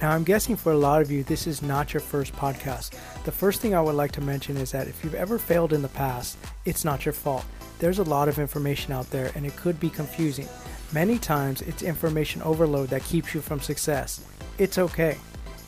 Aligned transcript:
Now, 0.00 0.12
I'm 0.12 0.24
guessing 0.24 0.56
for 0.56 0.72
a 0.72 0.78
lot 0.78 1.02
of 1.02 1.10
you, 1.10 1.22
this 1.22 1.46
is 1.46 1.60
not 1.60 1.92
your 1.92 2.00
first 2.00 2.32
podcast. 2.32 2.98
The 3.24 3.32
first 3.32 3.60
thing 3.60 3.74
I 3.74 3.82
would 3.82 3.94
like 3.94 4.12
to 4.12 4.22
mention 4.22 4.56
is 4.56 4.72
that 4.72 4.88
if 4.88 5.04
you've 5.04 5.14
ever 5.14 5.38
failed 5.38 5.74
in 5.74 5.82
the 5.82 5.88
past, 5.88 6.38
it's 6.64 6.86
not 6.86 7.04
your 7.04 7.12
fault. 7.12 7.44
There's 7.80 7.98
a 7.98 8.04
lot 8.04 8.26
of 8.26 8.38
information 8.38 8.94
out 8.94 9.10
there 9.10 9.30
and 9.34 9.44
it 9.44 9.56
could 9.56 9.78
be 9.78 9.90
confusing. 9.90 10.48
Many 10.94 11.18
times, 11.18 11.60
it's 11.60 11.82
information 11.82 12.40
overload 12.40 12.88
that 12.88 13.04
keeps 13.04 13.34
you 13.34 13.42
from 13.42 13.60
success. 13.60 14.24
It's 14.56 14.78
okay. 14.78 15.18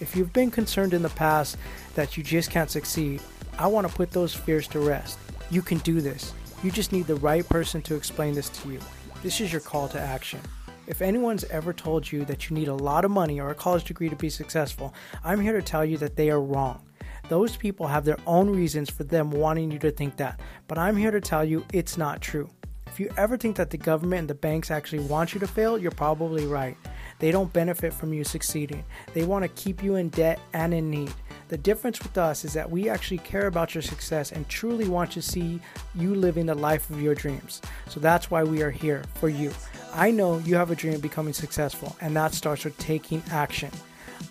If 0.00 0.16
you've 0.16 0.32
been 0.32 0.50
concerned 0.50 0.94
in 0.94 1.02
the 1.02 1.10
past 1.10 1.58
that 1.94 2.16
you 2.16 2.24
just 2.24 2.50
can't 2.50 2.70
succeed, 2.70 3.20
I 3.58 3.66
want 3.66 3.86
to 3.86 3.94
put 3.94 4.12
those 4.12 4.32
fears 4.32 4.66
to 4.68 4.80
rest. 4.80 5.18
You 5.50 5.60
can 5.60 5.78
do 5.78 6.00
this. 6.00 6.32
You 6.62 6.70
just 6.70 6.90
need 6.90 7.06
the 7.06 7.16
right 7.16 7.46
person 7.46 7.82
to 7.82 7.96
explain 7.96 8.32
this 8.32 8.48
to 8.48 8.72
you. 8.72 8.80
This 9.22 9.42
is 9.42 9.52
your 9.52 9.60
call 9.60 9.88
to 9.90 10.00
action. 10.00 10.40
If 10.86 11.00
anyone's 11.00 11.44
ever 11.44 11.72
told 11.72 12.10
you 12.10 12.24
that 12.24 12.50
you 12.50 12.56
need 12.56 12.66
a 12.66 12.74
lot 12.74 13.04
of 13.04 13.10
money 13.10 13.40
or 13.40 13.50
a 13.50 13.54
college 13.54 13.84
degree 13.84 14.08
to 14.08 14.16
be 14.16 14.28
successful, 14.28 14.92
I'm 15.22 15.40
here 15.40 15.52
to 15.52 15.62
tell 15.62 15.84
you 15.84 15.96
that 15.98 16.16
they 16.16 16.28
are 16.28 16.40
wrong. 16.40 16.84
Those 17.28 17.56
people 17.56 17.86
have 17.86 18.04
their 18.04 18.18
own 18.26 18.50
reasons 18.50 18.90
for 18.90 19.04
them 19.04 19.30
wanting 19.30 19.70
you 19.70 19.78
to 19.78 19.92
think 19.92 20.16
that, 20.16 20.40
but 20.66 20.78
I'm 20.78 20.96
here 20.96 21.12
to 21.12 21.20
tell 21.20 21.44
you 21.44 21.64
it's 21.72 21.96
not 21.96 22.20
true. 22.20 22.50
If 22.92 23.00
you 23.00 23.10
ever 23.16 23.38
think 23.38 23.56
that 23.56 23.70
the 23.70 23.78
government 23.78 24.20
and 24.20 24.28
the 24.28 24.34
banks 24.34 24.70
actually 24.70 25.04
want 25.04 25.32
you 25.32 25.40
to 25.40 25.46
fail, 25.46 25.78
you're 25.78 25.90
probably 25.90 26.44
right. 26.44 26.76
They 27.20 27.30
don't 27.30 27.50
benefit 27.50 27.94
from 27.94 28.12
you 28.12 28.22
succeeding. 28.22 28.84
They 29.14 29.24
want 29.24 29.44
to 29.44 29.48
keep 29.48 29.82
you 29.82 29.94
in 29.94 30.10
debt 30.10 30.38
and 30.52 30.74
in 30.74 30.90
need. 30.90 31.10
The 31.48 31.56
difference 31.56 32.02
with 32.02 32.18
us 32.18 32.44
is 32.44 32.52
that 32.52 32.70
we 32.70 32.90
actually 32.90 33.16
care 33.18 33.46
about 33.46 33.74
your 33.74 33.80
success 33.80 34.32
and 34.32 34.46
truly 34.46 34.90
want 34.90 35.10
to 35.12 35.22
see 35.22 35.58
you 35.94 36.14
living 36.14 36.44
the 36.44 36.54
life 36.54 36.90
of 36.90 37.00
your 37.00 37.14
dreams. 37.14 37.62
So 37.88 37.98
that's 37.98 38.30
why 38.30 38.44
we 38.44 38.60
are 38.60 38.70
here 38.70 39.04
for 39.14 39.30
you. 39.30 39.52
I 39.94 40.10
know 40.10 40.36
you 40.40 40.56
have 40.56 40.70
a 40.70 40.76
dream 40.76 40.92
of 40.92 41.00
becoming 41.00 41.32
successful, 41.32 41.96
and 42.02 42.14
that 42.14 42.34
starts 42.34 42.66
with 42.66 42.76
taking 42.76 43.22
action. 43.30 43.70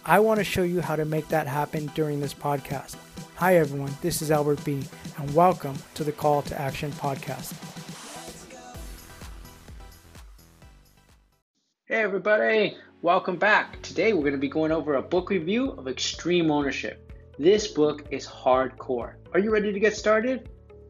I 0.05 0.19
want 0.19 0.37
to 0.37 0.43
show 0.43 0.61
you 0.61 0.81
how 0.81 0.95
to 0.95 1.05
make 1.05 1.27
that 1.29 1.47
happen 1.47 1.87
during 1.95 2.19
this 2.19 2.35
podcast. 2.35 2.95
Hi, 3.37 3.55
everyone. 3.55 3.95
This 4.03 4.21
is 4.21 4.29
Albert 4.29 4.63
B., 4.63 4.83
and 5.17 5.33
welcome 5.33 5.77
to 5.95 6.03
the 6.03 6.11
Call 6.11 6.43
to 6.43 6.61
Action 6.61 6.91
podcast. 6.91 7.70
Hey, 12.01 12.05
everybody. 12.05 12.77
Welcome 13.03 13.37
back. 13.37 13.79
Today, 13.83 14.13
we're 14.13 14.21
going 14.21 14.33
to 14.33 14.39
be 14.39 14.49
going 14.49 14.71
over 14.71 14.95
a 14.95 15.03
book 15.03 15.29
review 15.29 15.73
of 15.73 15.87
Extreme 15.87 16.49
Ownership. 16.49 17.13
This 17.37 17.67
book 17.67 18.05
is 18.09 18.25
hardcore. 18.25 19.13
Are 19.35 19.39
you 19.39 19.51
ready 19.51 19.71
to 19.71 19.79
get 19.79 19.95
started? 19.95 20.49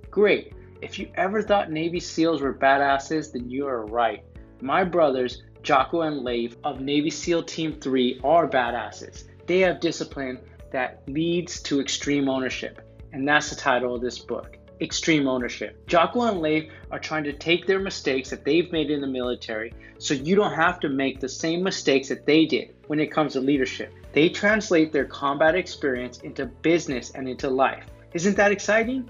Great. 0.09 0.53
If 0.81 0.97
you 0.97 1.11
ever 1.15 1.41
thought 1.41 1.69
Navy 1.69 1.99
SEALs 1.99 2.39
were 2.39 2.53
badasses, 2.53 3.33
then 3.33 3.49
you 3.49 3.67
are 3.67 3.85
right. 3.87 4.23
My 4.61 4.85
brothers, 4.85 5.43
Jocko 5.63 6.03
and 6.03 6.23
Leif 6.23 6.55
of 6.63 6.79
Navy 6.79 7.09
SEAL 7.09 7.43
Team 7.43 7.73
3 7.81 8.21
are 8.23 8.47
badasses. 8.47 9.25
They 9.47 9.59
have 9.59 9.81
discipline 9.81 10.39
that 10.71 11.03
leads 11.07 11.61
to 11.63 11.81
extreme 11.81 12.29
ownership. 12.29 12.87
And 13.11 13.27
that's 13.27 13.49
the 13.49 13.57
title 13.57 13.95
of 13.95 14.01
this 14.01 14.17
book 14.17 14.55
Extreme 14.81 15.27
Ownership. 15.27 15.85
Jocko 15.85 16.23
and 16.23 16.41
Leif 16.41 16.71
are 16.89 16.97
trying 16.97 17.23
to 17.25 17.33
take 17.33 17.67
their 17.67 17.79
mistakes 17.79 18.31
that 18.31 18.43
they've 18.43 18.71
made 18.71 18.89
in 18.89 18.99
the 18.99 19.07
military 19.07 19.73
so 19.99 20.15
you 20.15 20.35
don't 20.35 20.55
have 20.55 20.79
to 20.79 20.89
make 20.89 21.19
the 21.19 21.29
same 21.29 21.61
mistakes 21.61 22.09
that 22.09 22.25
they 22.25 22.45
did 22.45 22.73
when 22.87 22.99
it 22.99 23.11
comes 23.11 23.33
to 23.33 23.39
leadership. 23.39 23.93
They 24.13 24.27
translate 24.27 24.91
their 24.91 25.05
combat 25.05 25.53
experience 25.53 26.21
into 26.21 26.47
business 26.47 27.11
and 27.11 27.29
into 27.29 27.47
life. 27.49 27.85
Isn't 28.13 28.35
that 28.37 28.51
exciting? 28.51 29.07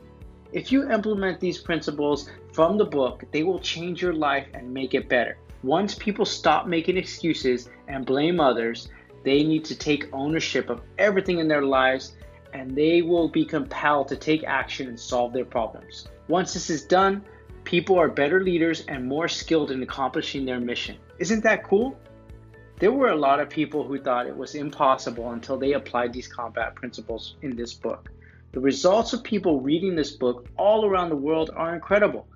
If 0.51 0.73
you 0.73 0.91
implement 0.91 1.39
these 1.39 1.57
principles 1.57 2.29
from 2.51 2.77
the 2.77 2.85
book, 2.85 3.23
they 3.31 3.43
will 3.43 3.59
change 3.59 4.01
your 4.01 4.13
life 4.13 4.47
and 4.53 4.73
make 4.73 4.93
it 4.93 5.07
better. 5.07 5.37
Once 5.63 5.95
people 5.95 6.25
stop 6.25 6.67
making 6.67 6.97
excuses 6.97 7.69
and 7.87 8.05
blame 8.05 8.41
others, 8.41 8.89
they 9.23 9.43
need 9.43 9.63
to 9.65 9.75
take 9.75 10.09
ownership 10.11 10.69
of 10.69 10.81
everything 10.97 11.39
in 11.39 11.47
their 11.47 11.61
lives 11.61 12.17
and 12.53 12.75
they 12.75 13.01
will 13.01 13.29
be 13.29 13.45
compelled 13.45 14.07
to 14.09 14.15
take 14.15 14.43
action 14.43 14.87
and 14.87 14.99
solve 14.99 15.33
their 15.33 15.45
problems. 15.45 16.07
Once 16.27 16.53
this 16.53 16.69
is 16.69 16.83
done, 16.83 17.23
people 17.63 17.97
are 17.97 18.07
better 18.07 18.43
leaders 18.43 18.83
and 18.87 19.05
more 19.05 19.27
skilled 19.27 19.71
in 19.71 19.83
accomplishing 19.83 20.45
their 20.45 20.59
mission. 20.59 20.97
Isn't 21.19 21.43
that 21.43 21.63
cool? 21.63 21.97
There 22.79 22.91
were 22.91 23.09
a 23.09 23.15
lot 23.15 23.39
of 23.39 23.49
people 23.49 23.83
who 23.83 23.99
thought 23.99 24.25
it 24.25 24.35
was 24.35 24.55
impossible 24.55 25.31
until 25.31 25.57
they 25.57 25.73
applied 25.73 26.13
these 26.13 26.27
combat 26.27 26.73
principles 26.73 27.35
in 27.43 27.55
this 27.55 27.73
book. 27.73 28.09
The 28.53 28.59
results 28.59 29.13
of 29.13 29.23
people 29.23 29.61
reading 29.61 29.95
this 29.95 30.11
book 30.11 30.47
all 30.57 30.85
around 30.85 31.09
the 31.09 31.15
world 31.15 31.51
are 31.55 31.75
incredible. 31.75 32.27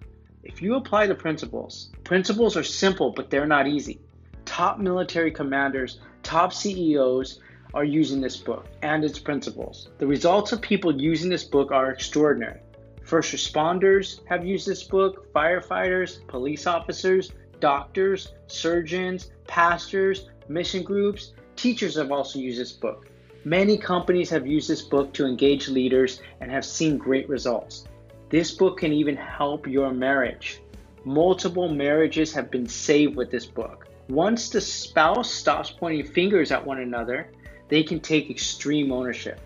If 0.44 0.62
you 0.62 0.76
apply 0.76 1.08
the 1.08 1.16
principles, 1.16 1.90
principles 2.04 2.56
are 2.56 2.64
simple, 2.64 3.12
but 3.12 3.30
they're 3.30 3.48
not 3.48 3.68
easy. 3.68 4.00
Top 4.46 4.80
military 4.80 5.32
commanders, 5.32 6.00
top 6.22 6.54
CEOs 6.54 7.40
are 7.76 7.84
using 7.84 8.22
this 8.22 8.38
book 8.38 8.66
and 8.82 9.04
its 9.04 9.20
principles. 9.20 9.90
The 10.00 10.08
results 10.08 10.54
of 10.54 10.62
people 10.62 11.00
using 11.00 11.30
this 11.30 11.44
book 11.44 11.72
are 11.72 11.92
extraordinary. 11.92 12.62
First 13.04 13.36
responders 13.36 14.26
have 14.26 14.46
used 14.46 14.66
this 14.66 14.84
book, 14.84 15.32
firefighters, 15.34 16.26
police 16.28 16.66
officers, 16.66 17.32
doctors, 17.60 18.34
surgeons, 18.48 19.32
pastors, 19.48 20.30
mission 20.48 20.84
groups, 20.84 21.34
teachers 21.56 21.96
have 21.96 22.12
also 22.12 22.40
used 22.40 22.60
this 22.60 22.72
book. 22.72 23.08
Many 23.44 23.78
companies 23.78 24.30
have 24.32 24.48
used 24.48 24.68
this 24.68 24.82
book 24.82 25.14
to 25.14 25.28
engage 25.28 25.68
leaders 25.68 26.22
and 26.42 26.50
have 26.50 26.66
seen 26.66 26.98
great 26.98 27.30
results. 27.30 27.86
This 28.30 28.52
book 28.52 28.80
can 28.80 28.92
even 28.92 29.16
help 29.16 29.68
your 29.68 29.94
marriage. 29.94 30.62
Multiple 31.04 31.70
marriages 31.70 32.34
have 32.34 32.50
been 32.50 32.68
saved 32.68 33.16
with 33.16 33.30
this 33.30 33.46
book. 33.46 33.88
Once 34.10 34.50
the 34.50 34.62
spouse 34.62 35.32
stops 35.32 35.70
pointing 35.70 36.06
fingers 36.06 36.52
at 36.52 36.66
one 36.66 36.80
another, 36.80 37.30
they 37.68 37.84
can 37.84 38.00
take 38.00 38.30
extreme 38.30 38.92
ownership. 38.92 39.40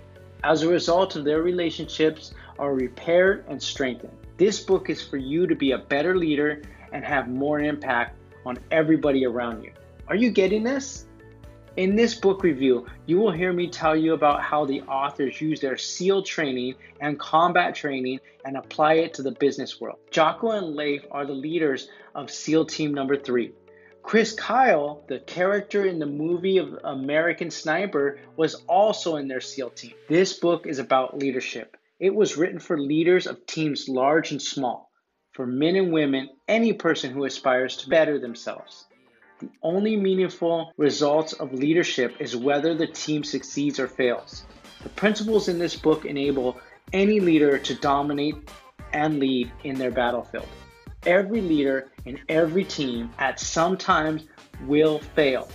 As 0.43 0.63
a 0.63 0.69
result 0.69 1.15
of 1.15 1.25
their 1.25 1.41
relationships 1.41 2.33
are 2.57 2.73
repaired 2.73 3.45
and 3.47 3.61
strengthened. 3.61 4.15
This 4.37 4.59
book 4.59 4.89
is 4.89 5.01
for 5.01 5.17
you 5.17 5.47
to 5.47 5.55
be 5.55 5.71
a 5.71 5.77
better 5.77 6.15
leader 6.15 6.61
and 6.91 7.03
have 7.03 7.27
more 7.27 7.59
impact 7.59 8.17
on 8.45 8.57
everybody 8.71 9.25
around 9.25 9.63
you. 9.63 9.71
Are 10.07 10.15
you 10.15 10.31
getting 10.31 10.63
this? 10.63 11.05
In 11.77 11.95
this 11.95 12.13
book 12.13 12.43
review, 12.43 12.87
you 13.05 13.19
will 13.19 13.31
hear 13.31 13.53
me 13.53 13.69
tell 13.69 13.95
you 13.95 14.13
about 14.13 14.41
how 14.41 14.65
the 14.65 14.81
authors 14.81 15.39
use 15.39 15.61
their 15.61 15.77
SEAL 15.77 16.23
training 16.23 16.75
and 16.99 17.19
combat 17.19 17.75
training 17.75 18.19
and 18.43 18.57
apply 18.57 18.93
it 18.95 19.13
to 19.13 19.23
the 19.23 19.31
business 19.31 19.79
world. 19.79 19.99
Jocko 20.11 20.51
and 20.51 20.75
Leif 20.75 21.05
are 21.11 21.25
the 21.25 21.33
leaders 21.33 21.87
of 22.15 22.31
SEAL 22.31 22.65
Team 22.65 22.93
Number 22.93 23.15
3. 23.15 23.51
Chris 24.03 24.33
Kyle, 24.33 25.03
the 25.07 25.19
character 25.19 25.85
in 25.85 25.99
the 25.99 26.05
movie 26.05 26.57
of 26.57 26.79
American 26.83 27.51
Sniper, 27.51 28.19
was 28.35 28.55
also 28.67 29.17
in 29.17 29.27
their 29.27 29.41
SEAL 29.41 29.69
team. 29.71 29.93
This 30.07 30.33
book 30.33 30.65
is 30.65 30.79
about 30.79 31.17
leadership. 31.17 31.77
It 31.99 32.15
was 32.15 32.37
written 32.37 32.59
for 32.59 32.79
leaders 32.79 33.27
of 33.27 33.45
teams 33.45 33.87
large 33.87 34.31
and 34.31 34.41
small, 34.41 34.89
for 35.33 35.45
men 35.45 35.75
and 35.75 35.91
women, 35.91 36.29
any 36.47 36.73
person 36.73 37.11
who 37.11 37.25
aspires 37.25 37.77
to 37.77 37.89
better 37.89 38.17
themselves. 38.19 38.85
The 39.39 39.49
only 39.61 39.95
meaningful 39.95 40.73
results 40.77 41.33
of 41.33 41.53
leadership 41.53 42.15
is 42.19 42.35
whether 42.35 42.73
the 42.73 42.87
team 42.87 43.23
succeeds 43.23 43.79
or 43.79 43.87
fails. 43.87 44.43
The 44.81 44.89
principles 44.89 45.49
in 45.49 45.59
this 45.59 45.75
book 45.75 46.05
enable 46.05 46.59
any 46.93 47.19
leader 47.19 47.57
to 47.59 47.75
dominate 47.75 48.35
and 48.91 49.19
lead 49.19 49.51
in 49.63 49.77
their 49.77 49.91
battlefield. 49.91 50.47
Every 51.05 51.39
leader 51.39 51.91
in 52.05 52.19
every 52.27 52.65
team 52.65 53.09
at 53.19 53.39
some 53.39 53.77
times 53.77 54.25
will 54.65 54.99
fail, 54.99 55.47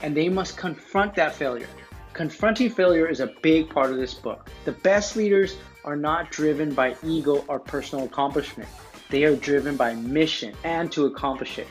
and 0.00 0.16
they 0.16 0.28
must 0.28 0.56
confront 0.56 1.14
that 1.16 1.34
failure. 1.34 1.66
Confronting 2.12 2.70
failure 2.70 3.08
is 3.08 3.18
a 3.18 3.34
big 3.42 3.68
part 3.68 3.90
of 3.90 3.96
this 3.96 4.14
book. 4.14 4.48
The 4.64 4.72
best 4.72 5.16
leaders 5.16 5.56
are 5.84 5.96
not 5.96 6.30
driven 6.30 6.72
by 6.72 6.94
ego 7.02 7.44
or 7.48 7.58
personal 7.58 8.04
accomplishment. 8.04 8.68
They 9.10 9.24
are 9.24 9.36
driven 9.36 9.76
by 9.76 9.94
mission 9.94 10.54
and 10.62 10.90
to 10.92 11.06
accomplish 11.06 11.58
it. 11.58 11.66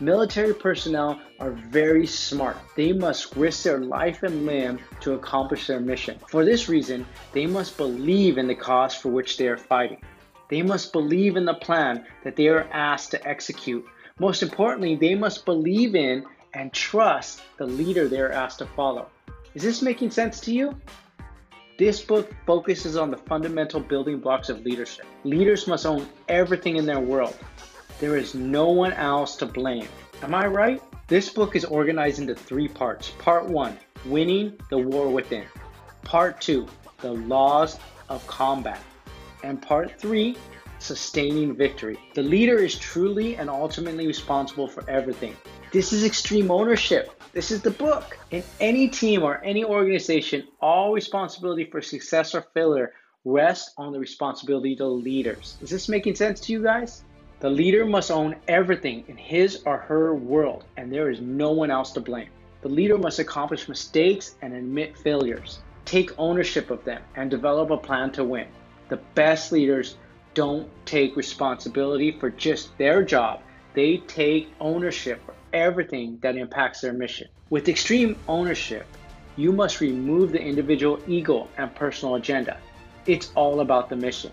Military 0.00 0.54
personnel 0.54 1.20
are 1.40 1.50
very 1.50 2.06
smart. 2.06 2.56
They 2.76 2.92
must 2.92 3.34
risk 3.36 3.64
their 3.64 3.78
life 3.78 4.22
and 4.22 4.46
limb 4.46 4.78
to 5.00 5.14
accomplish 5.14 5.66
their 5.66 5.80
mission. 5.80 6.18
For 6.28 6.44
this 6.44 6.68
reason, 6.68 7.06
they 7.32 7.46
must 7.46 7.76
believe 7.76 8.38
in 8.38 8.46
the 8.46 8.54
cause 8.54 8.94
for 8.94 9.10
which 9.10 9.36
they 9.38 9.48
are 9.48 9.56
fighting. 9.56 10.00
They 10.54 10.62
must 10.62 10.92
believe 10.92 11.36
in 11.36 11.44
the 11.44 11.54
plan 11.54 12.06
that 12.22 12.36
they 12.36 12.46
are 12.46 12.68
asked 12.70 13.10
to 13.10 13.28
execute. 13.28 13.84
Most 14.20 14.40
importantly, 14.40 14.94
they 14.94 15.16
must 15.16 15.44
believe 15.44 15.96
in 15.96 16.24
and 16.52 16.72
trust 16.72 17.42
the 17.56 17.66
leader 17.66 18.06
they 18.06 18.20
are 18.20 18.30
asked 18.30 18.60
to 18.60 18.66
follow. 18.66 19.08
Is 19.54 19.64
this 19.64 19.82
making 19.82 20.12
sense 20.12 20.38
to 20.42 20.54
you? 20.54 20.80
This 21.76 22.00
book 22.00 22.32
focuses 22.46 22.96
on 22.96 23.10
the 23.10 23.16
fundamental 23.16 23.80
building 23.80 24.20
blocks 24.20 24.48
of 24.48 24.64
leadership. 24.64 25.06
Leaders 25.24 25.66
must 25.66 25.86
own 25.86 26.06
everything 26.28 26.76
in 26.76 26.86
their 26.86 27.00
world 27.00 27.36
there 27.98 28.16
is 28.16 28.34
no 28.36 28.68
one 28.68 28.92
else 28.92 29.34
to 29.36 29.46
blame. 29.46 29.88
Am 30.22 30.36
I 30.36 30.46
right? 30.46 30.80
This 31.08 31.30
book 31.30 31.56
is 31.56 31.64
organized 31.64 32.20
into 32.20 32.34
three 32.36 32.68
parts. 32.68 33.10
Part 33.18 33.46
one, 33.46 33.76
winning 34.06 34.56
the 34.70 34.78
war 34.78 35.08
within. 35.08 35.46
Part 36.02 36.40
two, 36.40 36.68
the 37.00 37.12
laws 37.12 37.78
of 38.08 38.24
combat. 38.26 38.80
And 39.44 39.60
part 39.60 40.00
three, 40.00 40.36
sustaining 40.78 41.54
victory. 41.54 41.98
The 42.14 42.22
leader 42.22 42.56
is 42.56 42.76
truly 42.76 43.36
and 43.36 43.50
ultimately 43.50 44.06
responsible 44.06 44.66
for 44.66 44.88
everything. 44.88 45.36
This 45.70 45.92
is 45.92 46.02
extreme 46.02 46.50
ownership. 46.50 47.20
This 47.34 47.50
is 47.50 47.60
the 47.60 47.70
book. 47.70 48.16
In 48.30 48.42
any 48.60 48.88
team 48.88 49.22
or 49.22 49.44
any 49.44 49.62
organization, 49.62 50.48
all 50.62 50.94
responsibility 50.94 51.66
for 51.66 51.82
success 51.82 52.34
or 52.34 52.40
failure 52.54 52.94
rests 53.26 53.74
on 53.76 53.92
the 53.92 54.00
responsibility 54.00 54.72
of 54.72 54.78
the 54.78 54.86
leaders. 54.86 55.58
Is 55.60 55.68
this 55.68 55.90
making 55.90 56.14
sense 56.14 56.40
to 56.40 56.52
you 56.52 56.62
guys? 56.62 57.02
The 57.40 57.50
leader 57.50 57.84
must 57.84 58.10
own 58.10 58.36
everything 58.48 59.04
in 59.08 59.18
his 59.18 59.62
or 59.66 59.76
her 59.76 60.14
world, 60.14 60.64
and 60.78 60.90
there 60.90 61.10
is 61.10 61.20
no 61.20 61.52
one 61.52 61.70
else 61.70 61.92
to 61.92 62.00
blame. 62.00 62.30
The 62.62 62.70
leader 62.70 62.96
must 62.96 63.18
accomplish 63.18 63.68
mistakes 63.68 64.36
and 64.40 64.54
admit 64.54 64.96
failures, 64.96 65.58
take 65.84 66.18
ownership 66.18 66.70
of 66.70 66.82
them, 66.84 67.02
and 67.16 67.30
develop 67.30 67.70
a 67.70 67.76
plan 67.76 68.10
to 68.12 68.24
win. 68.24 68.46
The 68.94 69.00
best 69.16 69.50
leaders 69.50 69.96
don't 70.34 70.70
take 70.86 71.16
responsibility 71.16 72.12
for 72.12 72.30
just 72.30 72.78
their 72.78 73.02
job, 73.02 73.40
they 73.74 73.96
take 73.96 74.54
ownership 74.60 75.20
for 75.26 75.34
everything 75.52 76.20
that 76.22 76.36
impacts 76.36 76.80
their 76.80 76.92
mission. 76.92 77.26
With 77.50 77.68
extreme 77.68 78.16
ownership, 78.28 78.86
you 79.34 79.50
must 79.50 79.80
remove 79.80 80.30
the 80.30 80.40
individual 80.40 81.00
ego 81.08 81.48
and 81.56 81.74
personal 81.74 82.14
agenda. 82.14 82.56
It's 83.04 83.32
all 83.34 83.58
about 83.58 83.88
the 83.88 83.96
mission. 83.96 84.30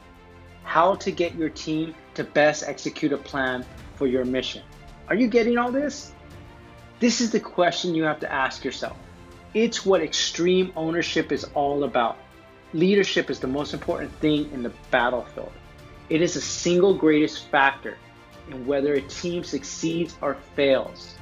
How 0.61 0.93
to 0.93 1.09
get 1.09 1.33
your 1.33 1.49
team 1.49 1.95
to 2.13 2.23
best 2.23 2.63
execute 2.67 3.13
a 3.13 3.17
plan 3.17 3.65
for 3.95 4.05
your 4.05 4.25
mission. 4.25 4.61
Are 5.07 5.15
you 5.15 5.27
getting 5.27 5.57
all 5.57 5.71
this? 5.71 6.13
This 6.99 7.19
is 7.19 7.31
the 7.31 7.39
question 7.39 7.95
you 7.95 8.03
have 8.03 8.19
to 8.19 8.31
ask 8.31 8.63
yourself. 8.63 8.95
It's 9.55 9.87
what 9.87 10.03
extreme 10.03 10.71
ownership 10.75 11.31
is 11.31 11.45
all 11.55 11.83
about. 11.83 12.19
Leadership 12.73 13.29
is 13.29 13.41
the 13.41 13.47
most 13.47 13.73
important 13.73 14.09
thing 14.19 14.49
in 14.53 14.63
the 14.63 14.71
battlefield. 14.91 15.51
It 16.09 16.21
is 16.21 16.35
the 16.35 16.41
single 16.41 16.93
greatest 16.93 17.47
factor 17.49 17.97
in 18.49 18.65
whether 18.65 18.93
a 18.93 19.01
team 19.01 19.43
succeeds 19.43 20.15
or 20.21 20.37
fails. 20.55 21.15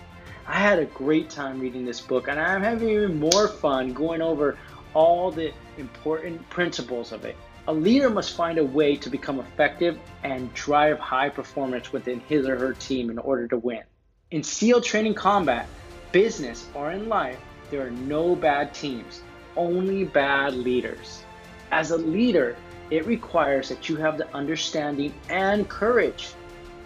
I 0.46 0.54
had 0.54 0.78
a 0.78 0.86
great 0.86 1.32
time 1.32 1.60
reading 1.60 1.86
this 1.86 2.02
book, 2.02 2.28
and 2.28 2.40
I'm 2.40 2.62
having 2.62 2.90
even 2.90 3.20
more 3.20 3.48
fun 3.48 3.94
going 3.94 4.22
over 4.22 4.60
all 4.94 5.32
the 5.32 5.52
important 5.80 6.48
principles 6.52 7.12
of 7.12 7.26
it. 7.26 7.36
A 7.68 7.74
leader 7.74 8.12
must 8.12 8.36
find 8.36 8.60
a 8.60 8.64
way 8.64 8.96
to 8.98 9.10
become 9.10 9.40
effective 9.40 9.98
and 10.24 10.54
drive 10.54 11.00
high 11.00 11.30
performance 11.30 11.92
within 11.92 12.20
his 12.22 12.48
or 12.48 12.60
her 12.60 12.74
team 12.74 13.10
in 13.10 13.18
order 13.18 13.48
to 13.48 13.58
win. 13.58 13.84
In 14.30 14.44
SEAL 14.44 14.82
training 14.82 15.16
combat, 15.16 15.68
business, 16.12 16.68
or 16.76 16.92
in 16.92 17.10
life, 17.10 17.40
there 17.72 17.86
are 17.86 17.92
no 17.92 18.36
bad 18.36 18.72
teams, 18.72 19.22
only 19.56 20.04
bad 20.04 20.54
leaders. 20.54 21.24
As 21.72 21.92
a 21.92 21.98
leader, 21.98 22.56
it 22.90 23.06
requires 23.06 23.70
that 23.70 23.90
you 23.90 23.96
have 23.98 24.18
the 24.18 24.34
understanding 24.34 25.14
and 25.30 25.70
courage 25.70 26.34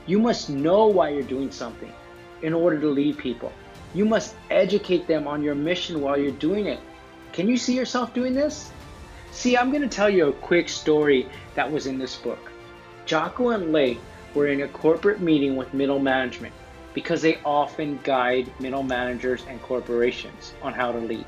you 0.05 0.19
must 0.19 0.49
know 0.49 0.87
why 0.87 1.09
you're 1.09 1.23
doing 1.23 1.49
something 1.51 1.91
in 2.41 2.53
order 2.53 2.79
to 2.79 2.87
lead 2.87 3.17
people. 3.17 3.51
You 3.93 4.05
must 4.05 4.35
educate 4.49 5.07
them 5.07 5.27
on 5.27 5.43
your 5.43 5.55
mission 5.55 6.01
while 6.01 6.17
you're 6.17 6.31
doing 6.31 6.65
it. 6.65 6.79
Can 7.31 7.47
you 7.47 7.55
see 7.55 7.75
yourself 7.75 8.13
doing 8.13 8.33
this? 8.33 8.71
See, 9.31 9.57
I'm 9.57 9.69
going 9.69 9.81
to 9.81 9.87
tell 9.87 10.09
you 10.09 10.27
a 10.27 10.33
quick 10.33 10.67
story 10.67 11.27
that 11.55 11.71
was 11.71 11.87
in 11.87 11.97
this 11.97 12.17
book. 12.17 12.51
Jocko 13.05 13.49
and 13.49 13.71
Leif 13.71 13.97
were 14.33 14.47
in 14.47 14.61
a 14.61 14.67
corporate 14.67 15.21
meeting 15.21 15.55
with 15.55 15.73
middle 15.73 15.99
management 15.99 16.53
because 16.93 17.21
they 17.21 17.39
often 17.45 17.99
guide 18.03 18.51
middle 18.59 18.83
managers 18.83 19.45
and 19.47 19.61
corporations 19.61 20.53
on 20.61 20.73
how 20.73 20.91
to 20.91 20.99
lead. 20.99 21.25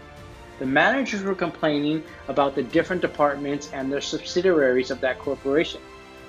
The 0.60 0.66
managers 0.66 1.22
were 1.22 1.36
complaining 1.36 2.04
about 2.28 2.56
the 2.56 2.64
different 2.64 3.02
departments 3.02 3.70
and 3.74 3.92
their 3.92 4.02
subsidiaries 4.02 4.92
of 4.92 5.02
that 5.02 5.20
corporation. 5.20 5.82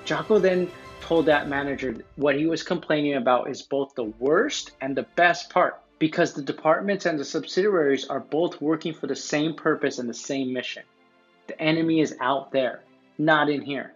Jocko 0.05 0.39
then 0.39 0.69
told 1.01 1.25
that 1.25 1.47
manager 1.47 1.95
what 2.15 2.35
he 2.35 2.45
was 2.45 2.63
complaining 2.63 3.15
about 3.15 3.49
is 3.49 3.61
both 3.61 3.95
the 3.95 4.03
worst 4.03 4.71
and 4.81 4.95
the 4.95 5.07
best 5.15 5.49
part 5.49 5.81
because 5.99 6.33
the 6.33 6.41
departments 6.41 7.05
and 7.05 7.19
the 7.19 7.25
subsidiaries 7.25 8.07
are 8.07 8.19
both 8.19 8.61
working 8.61 8.93
for 8.93 9.07
the 9.07 9.15
same 9.15 9.53
purpose 9.53 9.99
and 9.99 10.09
the 10.09 10.13
same 10.13 10.53
mission. 10.53 10.83
The 11.47 11.59
enemy 11.61 12.01
is 12.01 12.15
out 12.19 12.51
there, 12.51 12.81
not 13.17 13.49
in 13.49 13.61
here. 13.61 13.93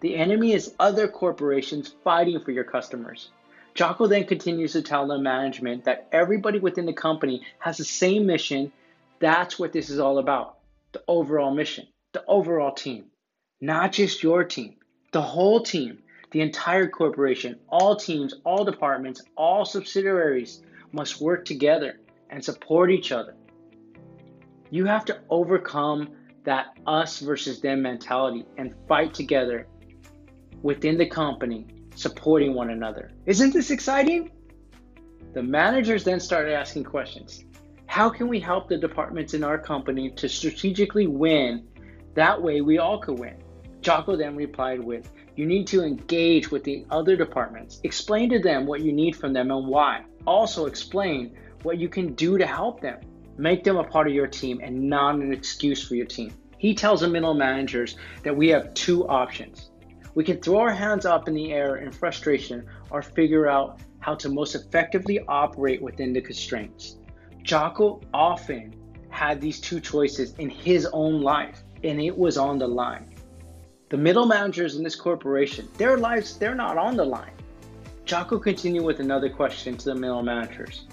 The 0.00 0.16
enemy 0.16 0.52
is 0.52 0.74
other 0.78 1.08
corporations 1.08 1.94
fighting 2.04 2.40
for 2.40 2.50
your 2.50 2.64
customers. 2.64 3.30
Jocko 3.74 4.06
then 4.06 4.24
continues 4.24 4.72
to 4.72 4.82
tell 4.82 5.06
the 5.06 5.18
management 5.18 5.84
that 5.84 6.08
everybody 6.12 6.58
within 6.58 6.86
the 6.86 6.92
company 6.92 7.42
has 7.60 7.76
the 7.78 7.84
same 7.84 8.26
mission. 8.26 8.72
That's 9.20 9.58
what 9.58 9.72
this 9.72 9.90
is 9.90 9.98
all 9.98 10.18
about 10.18 10.58
the 10.92 11.02
overall 11.06 11.54
mission, 11.54 11.86
the 12.12 12.24
overall 12.26 12.72
team, 12.72 13.06
not 13.60 13.92
just 13.92 14.22
your 14.22 14.44
team, 14.44 14.76
the 15.12 15.20
whole 15.20 15.62
team 15.62 15.98
the 16.30 16.40
entire 16.40 16.88
corporation, 16.88 17.58
all 17.68 17.96
teams, 17.96 18.34
all 18.44 18.64
departments, 18.64 19.22
all 19.36 19.64
subsidiaries 19.64 20.62
must 20.92 21.20
work 21.20 21.44
together 21.44 22.00
and 22.30 22.44
support 22.44 22.90
each 22.90 23.12
other. 23.12 23.34
You 24.70 24.84
have 24.84 25.04
to 25.06 25.20
overcome 25.30 26.10
that 26.44 26.76
us 26.86 27.20
versus 27.20 27.60
them 27.60 27.82
mentality 27.82 28.44
and 28.58 28.74
fight 28.86 29.14
together 29.14 29.66
within 30.62 30.98
the 30.98 31.06
company, 31.06 31.66
supporting 31.94 32.54
one 32.54 32.70
another. 32.70 33.10
Isn't 33.26 33.52
this 33.52 33.70
exciting? 33.70 34.30
The 35.32 35.42
managers 35.42 36.04
then 36.04 36.20
started 36.20 36.54
asking 36.54 36.84
questions. 36.84 37.44
How 37.88 38.10
can 38.10 38.28
we 38.28 38.38
help 38.38 38.68
the 38.68 38.76
departments 38.76 39.32
in 39.32 39.42
our 39.42 39.56
company 39.56 40.10
to 40.10 40.28
strategically 40.28 41.06
win? 41.06 41.66
That 42.14 42.40
way 42.40 42.60
we 42.60 42.76
all 42.76 42.98
could 42.98 43.18
win. 43.18 43.42
Jocko 43.80 44.14
then 44.14 44.36
replied 44.36 44.78
with, 44.78 45.10
You 45.36 45.46
need 45.46 45.66
to 45.68 45.82
engage 45.82 46.50
with 46.50 46.62
the 46.64 46.84
other 46.90 47.16
departments. 47.16 47.80
Explain 47.84 48.28
to 48.28 48.40
them 48.40 48.66
what 48.66 48.82
you 48.82 48.92
need 48.92 49.16
from 49.16 49.32
them 49.32 49.50
and 49.50 49.66
why. 49.66 50.04
Also, 50.26 50.66
explain 50.66 51.34
what 51.62 51.78
you 51.78 51.88
can 51.88 52.12
do 52.12 52.36
to 52.36 52.46
help 52.46 52.82
them. 52.82 53.00
Make 53.38 53.64
them 53.64 53.78
a 53.78 53.84
part 53.84 54.06
of 54.06 54.12
your 54.12 54.26
team 54.26 54.60
and 54.62 54.90
not 54.90 55.14
an 55.14 55.32
excuse 55.32 55.82
for 55.82 55.94
your 55.94 56.06
team. 56.06 56.34
He 56.58 56.74
tells 56.74 57.00
the 57.00 57.08
middle 57.08 57.34
managers 57.34 57.96
that 58.22 58.36
we 58.36 58.48
have 58.48 58.74
two 58.74 59.08
options. 59.08 59.70
We 60.14 60.24
can 60.24 60.42
throw 60.42 60.58
our 60.58 60.74
hands 60.74 61.06
up 61.06 61.26
in 61.26 61.34
the 61.34 61.54
air 61.54 61.76
in 61.76 61.90
frustration 61.90 62.66
or 62.90 63.00
figure 63.00 63.48
out 63.48 63.80
how 64.00 64.14
to 64.16 64.28
most 64.28 64.54
effectively 64.54 65.20
operate 65.26 65.80
within 65.80 66.12
the 66.12 66.20
constraints. 66.20 66.98
Jocko 67.42 68.00
often 68.12 68.74
had 69.10 69.40
these 69.40 69.60
two 69.60 69.80
choices 69.80 70.34
in 70.34 70.50
his 70.50 70.86
own 70.92 71.22
life, 71.22 71.62
and 71.82 72.00
it 72.00 72.16
was 72.16 72.36
on 72.36 72.58
the 72.58 72.68
line. 72.68 73.14
The 73.88 73.96
middle 73.96 74.26
managers 74.26 74.76
in 74.76 74.82
this 74.82 74.96
corporation, 74.96 75.66
their 75.78 75.96
lives, 75.96 76.36
they're 76.36 76.54
not 76.54 76.76
on 76.76 76.96
the 76.96 77.04
line. 77.04 77.32
Jocko 78.04 78.38
continued 78.38 78.84
with 78.84 79.00
another 79.00 79.30
question 79.30 79.76
to 79.78 79.84
the 79.86 79.94
middle 79.94 80.22
managers. 80.22 80.84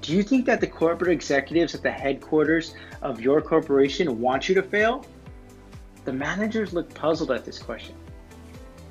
Do 0.00 0.12
you 0.14 0.22
think 0.22 0.46
that 0.46 0.60
the 0.60 0.66
corporate 0.66 1.10
executives 1.10 1.74
at 1.74 1.82
the 1.82 1.90
headquarters 1.90 2.74
of 3.02 3.20
your 3.20 3.40
corporation 3.42 4.20
want 4.20 4.48
you 4.48 4.54
to 4.54 4.62
fail? 4.62 5.04
The 6.04 6.12
managers 6.12 6.72
looked 6.72 6.94
puzzled 6.94 7.32
at 7.32 7.44
this 7.44 7.58
question. 7.58 7.96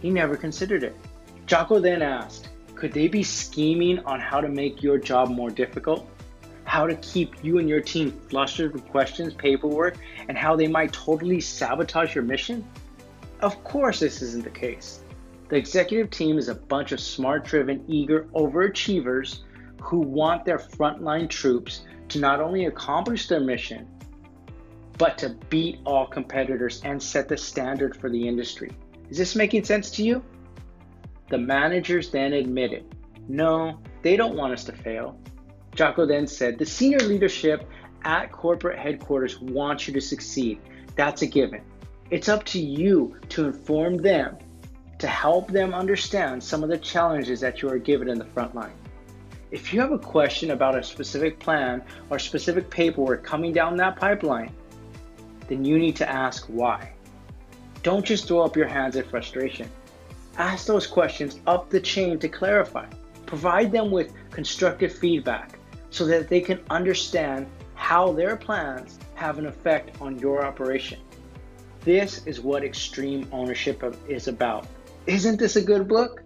He 0.02 0.10
never 0.10 0.36
considered 0.36 0.84
it. 0.84 0.96
Jocko 1.46 1.80
then 1.80 2.02
asked, 2.02 2.50
could 2.76 2.92
they 2.92 3.08
be 3.08 3.24
scheming 3.24 4.00
on 4.00 4.20
how 4.20 4.42
to 4.42 4.50
make 4.50 4.84
your 4.84 4.98
job 4.98 5.30
more 5.30 5.50
difficult? 5.50 6.08
How 6.68 6.86
to 6.86 6.96
keep 6.96 7.44
you 7.46 7.60
and 7.60 7.70
your 7.70 7.80
team 7.80 8.12
flustered 8.30 8.74
with 8.74 8.86
questions, 8.90 9.34
paperwork, 9.34 9.98
and 10.28 10.38
how 10.38 10.58
they 10.58 10.68
might 10.68 10.92
totally 10.92 11.40
sabotage 11.40 12.14
your 12.14 12.26
mission? 12.26 12.68
Of 13.40 13.64
course, 13.64 14.02
this 14.02 14.22
isn't 14.22 14.44
the 14.44 14.50
case. 14.50 15.00
The 15.48 15.56
executive 15.56 16.10
team 16.10 16.38
is 16.38 16.50
a 16.50 16.56
bunch 16.56 16.92
of 16.92 17.00
smart 17.00 17.46
driven, 17.46 17.86
eager 17.88 18.24
overachievers 18.36 19.40
who 19.82 20.00
want 20.00 20.44
their 20.44 20.60
frontline 20.60 21.30
troops 21.30 21.86
to 22.10 22.20
not 22.20 22.42
only 22.42 22.66
accomplish 22.66 23.30
their 23.30 23.40
mission, 23.40 23.88
but 24.98 25.18
to 25.20 25.38
beat 25.50 25.80
all 25.86 26.06
competitors 26.06 26.82
and 26.84 27.02
set 27.02 27.30
the 27.30 27.38
standard 27.38 27.96
for 27.96 28.10
the 28.10 28.28
industry. 28.28 28.72
Is 29.10 29.18
this 29.18 29.38
making 29.38 29.64
sense 29.64 29.90
to 29.92 30.04
you? 30.04 30.22
The 31.30 31.38
managers 31.38 32.10
then 32.10 32.34
admitted, 32.34 32.94
no, 33.30 33.80
they 34.02 34.18
don't 34.18 34.36
want 34.36 34.52
us 34.52 34.66
to 34.66 34.74
fail. 34.74 35.18
Jocko 35.78 36.08
then 36.08 36.26
said, 36.26 36.58
the 36.58 36.66
senior 36.66 37.00
leadership 37.00 37.70
at 38.04 38.32
corporate 38.32 38.80
headquarters 38.80 39.40
wants 39.40 39.88
you 39.88 39.94
to 39.94 40.02
succeed. 40.02 40.60
That's 40.96 41.22
a 41.22 41.28
given. 41.28 41.62
It's 42.10 42.30
up 42.30 42.44
to 42.46 42.60
you 42.60 43.16
to 43.30 43.46
inform 43.46 43.98
them, 43.98 44.38
to 44.98 45.08
help 45.08 45.52
them 45.52 45.76
understand 45.76 46.44
some 46.44 46.64
of 46.64 46.70
the 46.70 46.80
challenges 46.80 47.40
that 47.42 47.62
you 47.62 47.70
are 47.70 47.78
given 47.78 48.10
in 48.10 48.18
the 48.18 48.26
front 48.26 48.56
line. 48.56 48.74
If 49.52 49.72
you 49.72 49.80
have 49.80 49.92
a 49.92 50.00
question 50.00 50.52
about 50.52 50.76
a 50.76 50.82
specific 50.82 51.38
plan 51.38 51.84
or 52.10 52.18
specific 52.18 52.72
paperwork 52.72 53.24
coming 53.24 53.54
down 53.54 53.78
that 53.78 53.98
pipeline, 53.98 54.52
then 55.48 55.64
you 55.64 55.78
need 55.78 55.96
to 55.98 56.10
ask 56.10 56.48
why. 56.48 56.92
Don't 57.84 58.04
just 58.04 58.28
throw 58.28 58.42
up 58.42 58.58
your 58.58 58.68
hands 58.68 58.96
in 58.96 59.08
frustration. 59.08 59.70
Ask 60.38 60.66
those 60.66 60.88
questions 60.88 61.40
up 61.46 61.70
the 61.70 61.80
chain 61.80 62.18
to 62.20 62.28
clarify. 62.28 62.88
Provide 63.28 63.72
them 63.72 63.92
with 63.92 64.12
constructive 64.32 64.92
feedback 64.92 65.58
so 65.90 66.06
that 66.06 66.30
they 66.30 66.42
can 66.42 66.60
understand 66.70 67.48
how 67.76 68.12
their 68.12 68.36
plans 68.36 69.00
have 69.16 69.38
an 69.38 69.46
effect 69.46 70.02
on 70.02 70.20
your 70.20 70.46
operation. 70.46 71.00
This 71.82 72.26
is 72.26 72.42
what 72.42 72.64
extreme 72.64 73.28
ownership 73.32 73.84
is 74.08 74.28
about. 74.28 74.68
Isn't 75.06 75.40
this 75.40 75.56
a 75.56 75.62
good 75.62 75.88
book? 75.88 76.24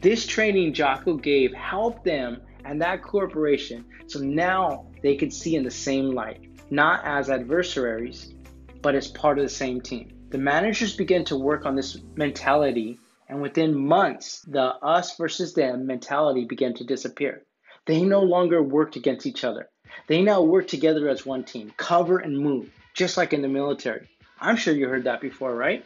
This 0.00 0.26
training 0.26 0.74
Jocko 0.74 1.16
gave 1.16 1.54
helped 1.54 2.04
them 2.04 2.42
and 2.64 2.80
that 2.82 3.02
corporation 3.02 3.84
so 4.06 4.18
now 4.18 4.86
they 5.02 5.16
could 5.16 5.32
see 5.32 5.56
in 5.56 5.64
the 5.64 5.70
same 5.70 6.10
light, 6.10 6.42
not 6.70 7.04
as 7.04 7.30
adversaries, 7.30 8.34
but 8.82 8.94
as 8.94 9.08
part 9.08 9.38
of 9.38 9.44
the 9.44 9.48
same 9.48 9.80
team. 9.80 10.10
The 10.30 10.38
managers 10.38 10.94
began 10.96 11.24
to 11.26 11.36
work 11.36 11.64
on 11.64 11.76
this 11.76 11.98
mentality, 12.16 12.98
and 13.28 13.40
within 13.40 13.74
months, 13.74 14.42
the 14.42 14.74
us 14.82 15.16
versus 15.16 15.54
them 15.54 15.86
mentality 15.86 16.44
began 16.44 16.74
to 16.74 16.84
disappear. 16.84 17.42
They 17.86 18.02
no 18.02 18.22
longer 18.22 18.62
worked 18.62 18.96
against 18.96 19.26
each 19.26 19.44
other. 19.44 19.68
They 20.06 20.22
now 20.22 20.42
work 20.42 20.68
together 20.68 21.08
as 21.08 21.26
one 21.26 21.44
team, 21.44 21.72
cover 21.76 22.18
and 22.18 22.38
move, 22.38 22.70
just 22.94 23.16
like 23.16 23.32
in 23.32 23.42
the 23.42 23.48
military. 23.48 24.08
I'm 24.40 24.56
sure 24.56 24.74
you 24.74 24.88
heard 24.88 25.04
that 25.04 25.20
before, 25.20 25.54
right? 25.54 25.84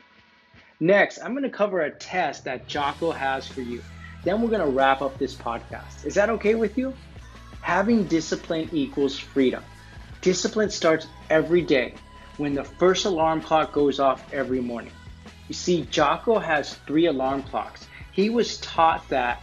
Next, 0.81 1.19
I'm 1.19 1.33
going 1.33 1.43
to 1.43 1.51
cover 1.51 1.81
a 1.81 1.91
test 1.91 2.45
that 2.45 2.69
Jocko 2.69 3.11
has 3.11 3.47
for 3.49 3.63
you. 3.63 3.83
Then 4.25 4.41
we're 4.41 4.49
going 4.49 4.61
to 4.61 4.69
wrap 4.69 5.03
up 5.03 5.19
this 5.19 5.35
podcast. 5.35 6.07
Is 6.07 6.15
that 6.15 6.31
okay 6.31 6.55
with 6.55 6.79
you? 6.79 6.95
Having 7.63 8.05
discipline 8.05 8.69
equals 8.73 9.19
freedom. 9.19 9.65
Discipline 10.21 10.71
starts 10.71 11.07
every 11.31 11.63
day 11.63 11.95
when 12.37 12.55
the 12.55 12.65
first 12.65 13.05
alarm 13.05 13.41
clock 13.41 13.73
goes 13.73 13.99
off 13.99 14.33
every 14.33 14.61
morning. 14.61 14.93
You 15.49 15.55
see, 15.55 15.83
Jocko 15.91 16.39
has 16.39 16.75
three 16.87 17.07
alarm 17.07 17.43
clocks. 17.43 17.87
He 18.13 18.31
was 18.31 18.59
taught 18.59 19.09
that 19.09 19.43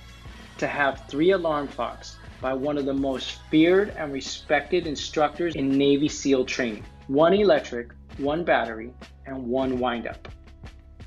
to 0.57 0.67
have 0.67 1.05
three 1.09 1.31
alarm 1.31 1.67
clocks 1.67 2.17
by 2.41 2.53
one 2.53 2.77
of 2.77 2.85
the 2.85 2.93
most 2.93 3.39
feared 3.49 3.89
and 3.97 4.11
respected 4.11 4.87
instructors 4.87 5.55
in 5.55 5.69
Navy 5.69 6.07
SEAL 6.07 6.45
training 6.45 6.85
one 7.07 7.33
electric, 7.33 7.91
one 8.17 8.43
battery, 8.43 8.91
and 9.25 9.45
one 9.45 9.79
windup. 9.79 10.27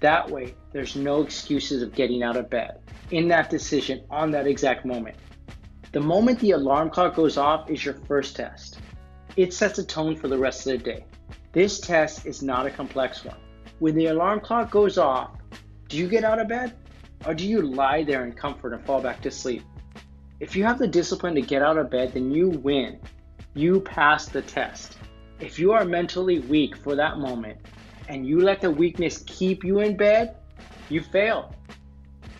That 0.01 0.31
way, 0.31 0.55
there's 0.73 0.95
no 0.95 1.23
excuses 1.23 1.83
of 1.83 1.95
getting 1.95 2.23
out 2.23 2.37
of 2.37 2.49
bed 2.49 2.81
in 3.11 3.27
that 3.29 3.51
decision 3.51 4.05
on 4.11 4.31
that 4.31 4.47
exact 4.47 4.85
moment. 4.85 5.17
The 5.91 6.01
moment 6.01 6.39
the 6.39 6.53
alarm 6.53 6.91
clock 6.91 7.17
goes 7.17 7.37
off 7.37 7.69
is 7.71 7.85
your 7.85 7.95
first 7.95 8.37
test. 8.37 8.79
It 9.37 9.53
sets 9.53 9.79
a 9.79 9.85
tone 9.85 10.15
for 10.15 10.29
the 10.29 10.39
rest 10.39 10.67
of 10.67 10.73
the 10.73 10.79
day. 10.79 11.05
This 11.53 11.81
test 11.81 12.27
is 12.27 12.43
not 12.43 12.67
a 12.67 12.71
complex 12.71 13.25
one. 13.25 13.39
When 13.79 13.95
the 13.95 14.07
alarm 14.07 14.41
clock 14.41 14.71
goes 14.71 14.99
off, 14.99 15.31
do 15.89 15.97
you 15.97 16.07
get 16.07 16.25
out 16.25 16.39
of 16.39 16.49
bed? 16.49 16.75
Or 17.27 17.35
do 17.35 17.49
you 17.49 17.63
lie 17.63 18.05
there 18.05 18.25
in 18.25 18.33
comfort 18.33 18.75
and 18.75 18.85
fall 18.85 19.01
back 19.01 19.23
to 19.23 19.31
sleep? 19.31 19.63
If 20.41 20.55
you 20.55 20.63
have 20.65 20.79
the 20.79 20.87
discipline 20.87 21.35
to 21.35 21.41
get 21.41 21.63
out 21.63 21.79
of 21.79 21.91
bed, 21.91 22.13
then 22.15 22.31
you 22.31 22.51
win. 22.51 23.01
You 23.55 23.81
pass 23.81 24.27
the 24.27 24.43
test. 24.43 24.97
If 25.41 25.59
you 25.59 25.73
are 25.73 25.85
mentally 25.85 26.39
weak 26.39 26.77
for 26.77 26.95
that 26.95 27.19
moment 27.19 27.59
and 28.09 28.25
you 28.25 28.41
let 28.41 28.61
the 28.61 28.71
weakness 28.71 29.25
keep 29.27 29.65
you 29.65 29.81
in 29.81 29.97
bed, 29.97 30.37
you 30.89 31.01
fail. 31.01 31.55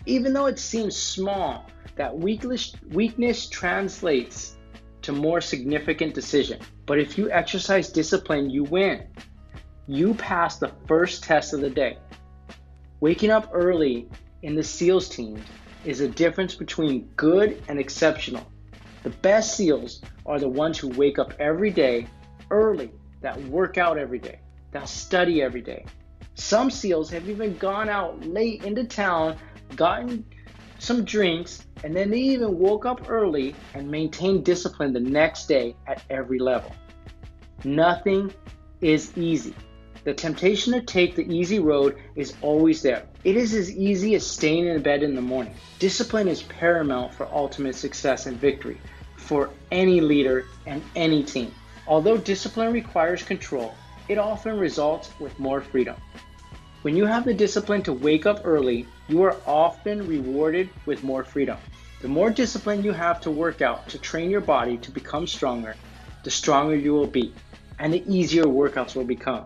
Even 0.05 0.31
though 0.31 0.45
it 0.45 0.59
seems 0.59 0.95
small, 0.95 1.65
that 1.97 2.17
weakness, 2.17 2.73
weakness 2.91 3.47
translates 3.47 4.55
to 5.01 5.11
more 5.11 5.41
significant 5.41 6.13
decision. 6.13 6.61
But 6.85 6.99
if 6.99 7.17
you 7.17 7.29
exercise 7.29 7.89
discipline, 7.89 8.49
you 8.49 8.63
win. 8.63 9.07
You 9.87 10.13
pass 10.13 10.57
the 10.57 10.71
first 10.87 11.23
test 11.23 11.53
of 11.53 11.59
the 11.59 11.69
day. 11.69 11.97
Waking 13.01 13.31
up 13.31 13.49
early 13.53 14.07
in 14.41 14.55
the 14.55 14.63
SEALs 14.63 15.09
team 15.09 15.43
is 15.85 16.01
a 16.01 16.07
difference 16.07 16.55
between 16.55 17.09
good 17.15 17.61
and 17.67 17.79
exceptional. 17.79 18.45
The 19.03 19.09
best 19.09 19.55
SEALs 19.55 20.01
are 20.25 20.39
the 20.39 20.49
ones 20.49 20.77
who 20.77 20.89
wake 20.89 21.19
up 21.19 21.33
every 21.39 21.71
day 21.71 22.07
early, 22.51 22.91
that 23.21 23.41
work 23.43 23.77
out 23.77 23.97
every 23.97 24.19
day, 24.19 24.39
that 24.71 24.89
study 24.89 25.41
every 25.41 25.61
day. 25.61 25.85
Some 26.35 26.69
SEALs 26.69 27.09
have 27.11 27.29
even 27.29 27.57
gone 27.57 27.89
out 27.89 28.25
late 28.25 28.63
into 28.63 28.83
town, 28.83 29.37
gotten 29.75 30.25
some 30.79 31.03
drinks, 31.03 31.65
and 31.83 31.95
then 31.95 32.09
they 32.09 32.19
even 32.19 32.57
woke 32.57 32.85
up 32.85 33.09
early 33.09 33.55
and 33.73 33.89
maintained 33.89 34.45
discipline 34.45 34.93
the 34.93 34.99
next 34.99 35.47
day 35.47 35.75
at 35.87 36.03
every 36.09 36.39
level. 36.39 36.73
Nothing 37.63 38.33
is 38.81 39.17
easy. 39.17 39.53
The 40.05 40.13
temptation 40.13 40.73
to 40.73 40.81
take 40.81 41.15
the 41.15 41.29
easy 41.29 41.59
road 41.59 41.97
is 42.15 42.33
always 42.41 42.81
there. 42.81 43.03
It 43.25 43.35
is 43.35 43.53
as 43.53 43.69
easy 43.75 44.15
as 44.15 44.25
staying 44.25 44.65
in 44.65 44.81
bed 44.81 45.03
in 45.03 45.13
the 45.13 45.21
morning. 45.21 45.53
Discipline 45.77 46.29
is 46.29 46.43
paramount 46.43 47.13
for 47.13 47.27
ultimate 47.33 47.75
success 47.75 48.25
and 48.25 48.37
victory 48.37 48.79
for 49.17 49.49
any 49.71 49.99
leader 49.99 50.45
and 50.65 50.81
any 50.95 51.23
team. 51.23 51.53
Although 51.85 52.17
discipline 52.17 52.71
requires 52.71 53.23
control, 53.23 53.75
it 54.07 54.17
often 54.17 54.57
results 54.57 55.11
with 55.19 55.37
more 55.37 55.59
freedom. 55.59 55.95
When 56.81 56.95
you 56.95 57.05
have 57.05 57.25
the 57.25 57.33
discipline 57.33 57.83
to 57.83 57.93
wake 57.93 58.25
up 58.25 58.41
early, 58.45 58.87
you 59.09 59.21
are 59.23 59.35
often 59.45 60.07
rewarded 60.07 60.69
with 60.85 61.03
more 61.03 61.25
freedom. 61.25 61.57
The 62.01 62.07
more 62.07 62.29
discipline 62.29 62.83
you 62.83 62.93
have 62.93 63.19
to 63.21 63.31
work 63.31 63.61
out 63.61 63.89
to 63.89 63.99
train 63.99 64.31
your 64.31 64.39
body 64.39 64.77
to 64.77 64.91
become 64.91 65.27
stronger, 65.27 65.75
the 66.23 66.31
stronger 66.31 66.75
you 66.75 66.93
will 66.93 67.07
be, 67.07 67.33
and 67.79 67.93
the 67.93 68.03
easier 68.07 68.45
workouts 68.45 68.95
will 68.95 69.03
become. 69.03 69.45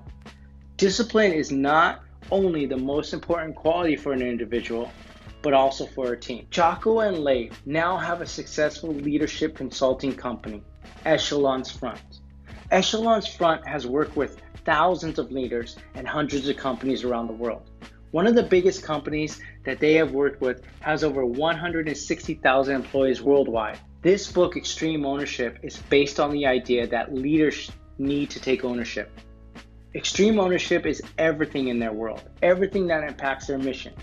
Discipline 0.77 1.33
is 1.33 1.51
not 1.51 2.01
only 2.31 2.65
the 2.65 2.77
most 2.77 3.13
important 3.13 3.55
quality 3.55 3.95
for 3.95 4.11
an 4.11 4.23
individual, 4.23 4.91
but 5.43 5.53
also 5.53 5.85
for 5.85 6.13
a 6.13 6.19
team. 6.19 6.47
Jocko 6.49 7.01
and 7.01 7.23
Leif 7.23 7.61
now 7.65 7.95
have 7.95 8.21
a 8.21 8.25
successful 8.25 8.89
leadership 8.91 9.55
consulting 9.55 10.15
company, 10.15 10.63
Echelon's 11.05 11.69
Front. 11.69 12.01
Echelon's 12.71 13.27
Front 13.27 13.67
has 13.67 13.85
worked 13.85 14.15
with 14.15 14.41
thousands 14.65 15.19
of 15.19 15.31
leaders 15.31 15.75
and 15.93 16.07
hundreds 16.07 16.47
of 16.47 16.57
companies 16.57 17.03
around 17.03 17.27
the 17.27 17.33
world. 17.33 17.69
One 18.09 18.25
of 18.25 18.33
the 18.33 18.43
biggest 18.43 18.83
companies 18.83 19.39
that 19.65 19.79
they 19.79 19.93
have 19.93 20.11
worked 20.11 20.41
with 20.41 20.63
has 20.79 21.03
over 21.03 21.25
160,000 21.25 22.75
employees 22.75 23.21
worldwide. 23.21 23.79
This 24.01 24.31
book, 24.31 24.57
Extreme 24.57 25.05
Ownership, 25.05 25.59
is 25.61 25.77
based 25.89 26.19
on 26.19 26.31
the 26.31 26.47
idea 26.47 26.87
that 26.87 27.13
leaders 27.13 27.71
need 27.99 28.29
to 28.31 28.39
take 28.39 28.63
ownership. 28.63 29.11
Extreme 29.95 30.39
ownership 30.39 30.87
is 30.87 31.03
everything 31.19 31.67
in 31.67 31.77
their 31.77 31.93
world, 31.93 32.23
everything 32.41 32.87
that 32.87 33.03
impacts 33.03 33.45
their 33.45 33.59
mission. 33.59 33.93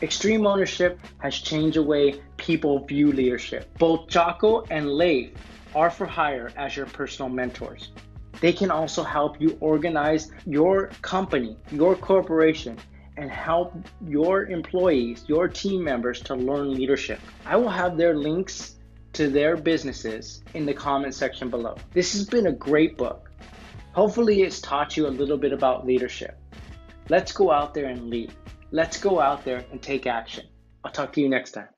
Extreme 0.00 0.46
ownership 0.46 1.00
has 1.18 1.34
changed 1.36 1.76
the 1.76 1.82
way 1.82 2.20
people 2.36 2.86
view 2.86 3.10
leadership. 3.10 3.68
Both 3.76 4.08
Jocko 4.08 4.62
and 4.70 4.88
Leif 4.92 5.32
are 5.74 5.90
for 5.90 6.06
hire 6.06 6.52
as 6.56 6.76
your 6.76 6.86
personal 6.86 7.28
mentors. 7.28 7.90
They 8.40 8.52
can 8.52 8.70
also 8.70 9.02
help 9.02 9.40
you 9.40 9.58
organize 9.60 10.30
your 10.46 10.90
company, 11.02 11.56
your 11.72 11.96
corporation, 11.96 12.78
and 13.16 13.28
help 13.28 13.74
your 14.06 14.46
employees, 14.46 15.24
your 15.26 15.48
team 15.48 15.82
members 15.82 16.20
to 16.22 16.36
learn 16.36 16.72
leadership. 16.72 17.18
I 17.44 17.56
will 17.56 17.68
have 17.68 17.96
their 17.96 18.16
links 18.16 18.76
to 19.14 19.28
their 19.28 19.56
businesses 19.56 20.44
in 20.54 20.64
the 20.64 20.74
comment 20.74 21.14
section 21.14 21.50
below. 21.50 21.76
This 21.92 22.12
has 22.12 22.24
been 22.24 22.46
a 22.46 22.52
great 22.52 22.96
book. 22.96 23.29
Hopefully, 23.92 24.42
it's 24.42 24.60
taught 24.60 24.96
you 24.96 25.08
a 25.08 25.08
little 25.08 25.36
bit 25.36 25.52
about 25.52 25.84
leadership. 25.84 26.38
Let's 27.08 27.32
go 27.32 27.50
out 27.50 27.74
there 27.74 27.86
and 27.86 28.08
lead. 28.08 28.32
Let's 28.70 29.00
go 29.00 29.20
out 29.20 29.44
there 29.44 29.64
and 29.72 29.82
take 29.82 30.06
action. 30.06 30.46
I'll 30.84 30.92
talk 30.92 31.12
to 31.14 31.20
you 31.20 31.28
next 31.28 31.52
time. 31.52 31.68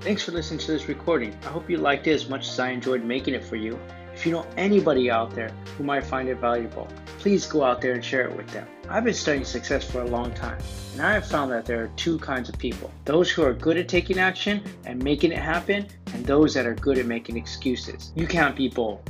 Thanks 0.00 0.22
for 0.22 0.32
listening 0.32 0.60
to 0.60 0.72
this 0.72 0.86
recording. 0.86 1.34
I 1.44 1.46
hope 1.46 1.70
you 1.70 1.78
liked 1.78 2.06
it 2.08 2.12
as 2.12 2.28
much 2.28 2.46
as 2.46 2.58
I 2.58 2.70
enjoyed 2.70 3.02
making 3.04 3.32
it 3.32 3.42
for 3.42 3.56
you. 3.56 3.78
If 4.12 4.26
you 4.26 4.32
know 4.32 4.46
anybody 4.58 5.10
out 5.10 5.34
there 5.34 5.48
who 5.78 5.84
might 5.84 6.04
find 6.04 6.28
it 6.28 6.36
valuable, 6.36 6.88
please 7.18 7.46
go 7.46 7.64
out 7.64 7.80
there 7.80 7.94
and 7.94 8.04
share 8.04 8.28
it 8.28 8.36
with 8.36 8.48
them. 8.50 8.68
I've 8.90 9.04
been 9.04 9.14
studying 9.14 9.46
success 9.46 9.82
for 9.82 10.02
a 10.02 10.06
long 10.06 10.30
time, 10.34 10.58
and 10.92 11.00
I 11.00 11.14
have 11.14 11.26
found 11.26 11.50
that 11.52 11.64
there 11.64 11.82
are 11.82 11.88
two 11.96 12.18
kinds 12.18 12.50
of 12.50 12.58
people 12.58 12.90
those 13.06 13.30
who 13.30 13.42
are 13.42 13.54
good 13.54 13.78
at 13.78 13.88
taking 13.88 14.18
action 14.18 14.62
and 14.84 15.02
making 15.02 15.32
it 15.32 15.38
happen, 15.38 15.86
and 16.12 16.26
those 16.26 16.52
that 16.52 16.66
are 16.66 16.74
good 16.74 16.98
at 16.98 17.06
making 17.06 17.38
excuses. 17.38 18.12
You 18.14 18.26
can't 18.26 18.54
be 18.54 18.68
both. 18.68 19.00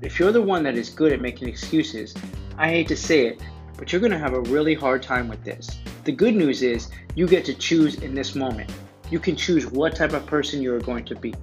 If 0.00 0.20
you're 0.20 0.30
the 0.30 0.40
one 0.40 0.62
that 0.62 0.76
is 0.76 0.90
good 0.90 1.12
at 1.12 1.20
making 1.20 1.48
excuses, 1.48 2.14
I 2.56 2.68
hate 2.68 2.86
to 2.86 2.96
say 2.96 3.26
it, 3.26 3.42
but 3.76 3.90
you're 3.90 4.00
going 4.00 4.12
to 4.12 4.18
have 4.18 4.34
a 4.34 4.42
really 4.42 4.74
hard 4.74 5.02
time 5.02 5.26
with 5.26 5.42
this. 5.42 5.80
The 6.04 6.12
good 6.12 6.36
news 6.36 6.62
is 6.62 6.88
you 7.16 7.26
get 7.26 7.44
to 7.46 7.54
choose 7.54 7.96
in 7.96 8.14
this 8.14 8.36
moment. 8.36 8.70
You 9.10 9.18
can 9.18 9.34
choose 9.34 9.66
what 9.66 9.96
type 9.96 10.12
of 10.12 10.24
person 10.24 10.62
you 10.62 10.72
are 10.72 10.80
going 10.80 11.04
to 11.06 11.16
be. 11.16 11.34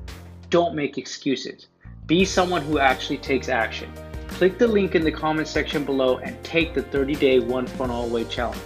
Don't 0.50 0.74
make 0.74 0.98
excuses. 0.98 1.68
Be 2.06 2.24
someone 2.24 2.62
who 2.62 2.80
actually 2.80 3.18
takes 3.18 3.50
action. 3.50 3.92
Click 4.30 4.58
the 4.58 4.68
link 4.68 4.96
in 4.96 5.04
the 5.04 5.12
comment 5.12 5.50
section 5.50 5.84
below 5.84 6.20
and 6.20 6.42
take 6.42 6.74
the 6.74 6.84
30 6.84 7.16
day 7.16 7.40
one 7.40 7.68
funnel 7.68 8.06
away 8.06 8.24
challenge. 8.24 8.62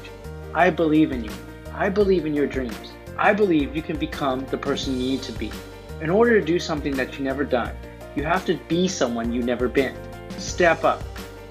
I 0.54 0.70
believe 0.70 1.12
in 1.12 1.24
you. 1.24 1.32
I 1.74 1.90
believe 1.90 2.28
in 2.28 2.36
your 2.36 2.48
dreams. 2.48 2.94
I 3.18 3.34
believe 3.34 3.76
you 3.76 3.82
can 3.82 3.98
become 3.98 4.46
the 4.48 4.58
person 4.58 4.94
you 4.94 5.00
need 5.00 5.24
to 5.24 5.32
be. 5.32 5.52
In 6.00 6.12
order 6.12 6.40
to 6.40 6.46
do 6.46 6.60
something 6.60 6.96
that 6.96 7.14
you've 7.14 7.22
never 7.22 7.44
done, 7.44 7.76
you 8.16 8.24
have 8.24 8.46
to 8.46 8.56
be 8.68 8.88
someone 8.88 9.32
you've 9.32 9.46
never 9.46 9.68
been. 9.68 9.96
Step 10.38 10.84
up. 10.84 11.04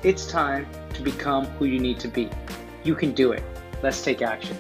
It's 0.03 0.27
time 0.27 0.67
to 0.95 1.03
become 1.03 1.47
who 1.59 1.65
you 1.65 1.79
need 1.79 2.01
to 2.01 2.09
be. 2.09 2.29
You 2.85 2.95
can 2.95 3.13
do 3.13 3.33
it. 3.33 3.43
Let's 3.83 4.03
take 4.03 4.23
action. 4.23 4.57